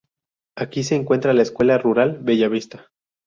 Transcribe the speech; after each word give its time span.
Aquí 0.55 0.81
se 0.83 0.95
encuentra 0.95 1.31
la 1.35 1.43
Escuela 1.43 1.77
Rural 1.77 2.17
Bella 2.23 2.47
Vista. 2.49 2.87